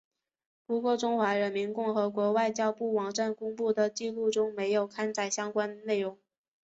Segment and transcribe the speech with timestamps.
[0.65, 6.17] 不过中华人民共和国外交部网站公布的记录中没有刊载相关内容。